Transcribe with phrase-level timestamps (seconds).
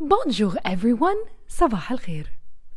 [0.00, 2.26] Bonjour everyone, صباح الخير.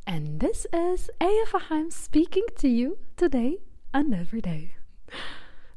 [0.07, 3.57] And this is Aya Faham speaking to you today
[3.93, 4.69] and every day.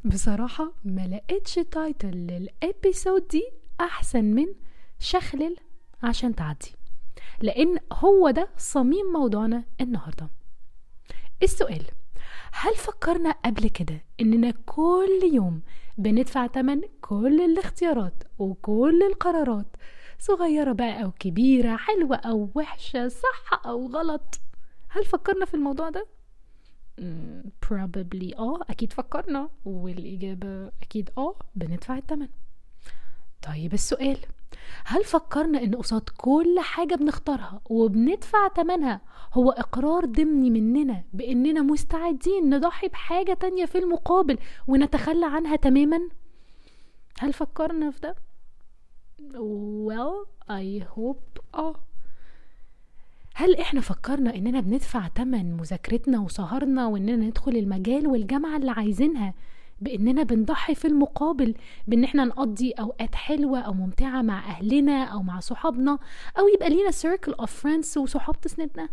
[0.04, 3.42] بصراحة ما لقيتش title لل episode دي
[3.80, 4.46] أحسن من
[4.98, 5.56] شخلل
[6.02, 6.72] عشان تعدي
[7.40, 10.28] لأن هو ده صميم موضوعنا النهاردة
[11.42, 11.84] السؤال
[12.60, 15.62] هل فكرنا قبل كده إننا كل يوم
[15.98, 19.66] بندفع تمن كل الاختيارات وكل القرارات؟
[20.18, 24.40] صغيرة بقى أو كبيرة حلوة أو وحشة صح أو غلط؟
[24.88, 26.06] هل فكرنا في الموضوع ده؟
[27.66, 32.28] Probably آه أكيد فكرنا والإجابة أكيد آه بندفع التمن.
[33.42, 34.18] طيب السؤال
[34.84, 39.00] هل فكرنا إن قصاد كل حاجة بنختارها وبندفع تمنها؟
[39.34, 46.00] هو إقرار ضمني مننا بإننا مستعدين نضحي بحاجة تانية في المقابل ونتخلى عنها تماما؟
[47.18, 48.16] هل فكرنا في ده؟
[49.20, 51.74] Well I hope آه.
[53.34, 59.34] هل إحنا فكرنا إننا بندفع تمن مذاكرتنا وسهرنا وإننا ندخل المجال والجامعة اللي عايزينها؟
[59.80, 61.54] بإننا بنضحي في المقابل
[61.86, 65.98] بإن إحنا نقضي أوقات حلوة أو ممتعة مع أهلنا أو مع صحابنا
[66.38, 68.88] أو يبقى لينا circle of friends وصحاب تسندنا.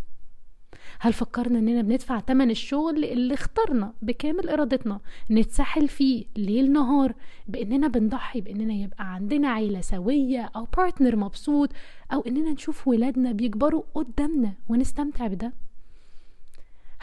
[1.00, 5.00] هل فكرنا إننا بندفع تمن الشغل اللي اخترنا بكامل إرادتنا
[5.31, 7.14] نتسحل فيه ليل نهار؟
[7.47, 11.70] بإننا بنضحي بإننا يبقى عندنا عيلة سوية أو partner مبسوط
[12.14, 15.53] أو إننا نشوف ولادنا بيكبروا قدامنا ونستمتع بده.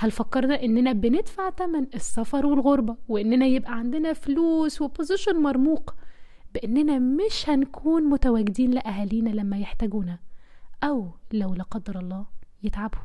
[0.02, 5.94] هل فكرنا إننا بندفع تمن السفر والغربة وإننا يبقى عندنا فلوس و position مرموق
[6.54, 10.18] بإننا مش هنكون متواجدين لأهالينا لما يحتاجونا
[10.84, 12.26] أو لو لا قدر الله
[12.62, 13.00] يتعبوا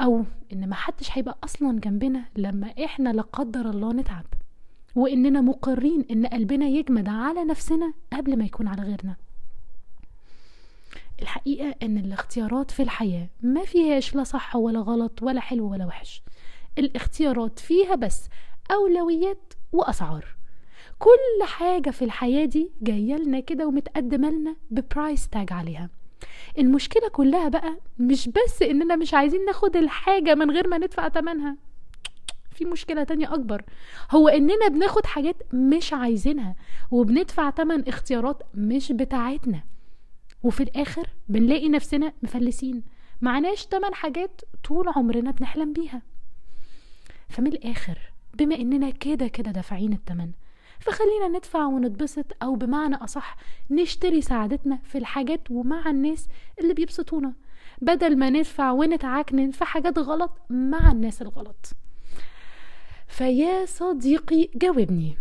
[0.00, 4.24] أو إن محدش هيبقى أصلا جنبنا لما إحنا لا قدر الله نتعب
[4.94, 9.16] وإننا مقرين إن قلبنا يجمد على نفسنا قبل ما يكون على غيرنا.
[11.22, 16.22] الحقيقة إن الاختيارات في الحياة ما فيهاش لا صح ولا غلط ولا حلو ولا وحش.
[16.78, 18.28] الاختيارات فيها بس
[18.70, 20.24] أولويات وأسعار.
[20.98, 25.90] كل حاجة في الحياة دي جاية لنا كده ومتقدمة لنا ببرايس تاج عليها.
[26.58, 31.56] المشكلة كلها بقى مش بس إننا مش عايزين ناخد الحاجة من غير ما ندفع تمنها.
[32.52, 33.62] في مشكلة تانية أكبر.
[34.10, 36.56] هو إننا بناخد حاجات مش عايزينها
[36.90, 39.60] وبندفع تمن اختيارات مش بتاعتنا.
[40.42, 42.82] وفي الآخر بنلاقي نفسنا مفلسين.
[43.20, 46.02] معناش تمن حاجات طول عمرنا بنحلم بيها.
[47.28, 47.98] فمن الآخر
[48.34, 50.30] بما إننا كده كده دافعين التمن
[50.80, 53.36] فخلينا ندفع ونتبسط أو بمعنى أصح
[53.70, 56.28] نشتري سعادتنا في الحاجات ومع الناس
[56.60, 57.32] اللي بيبسطونا.
[57.82, 61.72] بدل ما ندفع ونتعكنن في حاجات غلط مع الناس الغلط.
[63.08, 65.16] فيا صديقي جاوبني.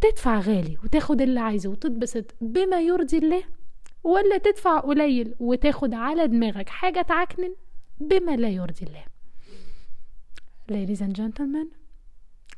[0.00, 3.42] تدفع غالي وتاخد اللي عايزه وتتبسط بما يرضي الله
[4.04, 7.54] ولا تدفع قليل وتاخد على دماغك حاجة تعكنن
[8.00, 9.04] بما لا يرضي الله
[10.68, 11.70] Ladies and gentlemen,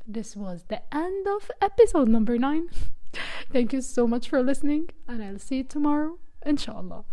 [0.06, 2.68] this was the end of episode number 9.
[3.50, 7.04] Thank you so much for listening and I'll see you tomorrow, inshallah.